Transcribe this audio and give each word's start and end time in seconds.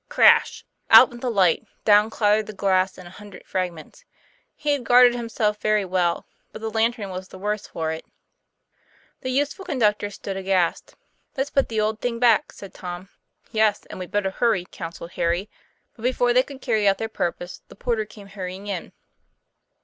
Crash! 0.09 0.65
out 0.89 1.09
went 1.11 1.21
the 1.21 1.29
light, 1.29 1.63
down 1.85 2.09
clattered 2.09 2.47
the 2.47 2.53
glass 2.53 2.97
in 2.97 3.05
a 3.05 3.11
hundred 3.11 3.45
fragments. 3.45 4.03
He 4.55 4.71
had 4.71 4.83
guarded 4.83 5.13
himself 5.13 5.61
very 5.61 5.85
well; 5.85 6.25
but 6.51 6.59
the 6.59 6.71
lantern 6.71 7.11
was 7.11 7.27
the 7.27 7.37
worse 7.37 7.67
for 7.67 7.91
it. 7.91 8.03
The 9.19 9.29
youthful 9.29 9.63
conductors 9.63 10.15
stood 10.15 10.37
aghast. 10.37 10.95
'* 11.15 11.37
Let's 11.37 11.51
put 11.51 11.69
the 11.69 11.79
old 11.81 12.01
thing 12.01 12.17
back," 12.17 12.51
said 12.51 12.73
Tom. 12.73 13.09
'Yes; 13.51 13.85
and 13.91 13.99
we'd 13.99 14.09
better 14.09 14.31
hurry," 14.31 14.65
counselled 14.71 15.11
Harry. 15.11 15.51
But 15.95 16.01
before 16.01 16.33
they 16.33 16.41
could 16.41 16.61
carry 16.63 16.87
out 16.87 16.97
their 16.97 17.07
purpose, 17.07 17.61
the 17.67 17.75
porter 17.75 18.05
came 18.05 18.25
hurrying 18.29 18.65
in. 18.65 18.93